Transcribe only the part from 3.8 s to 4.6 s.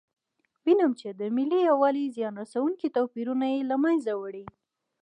منځه وړي.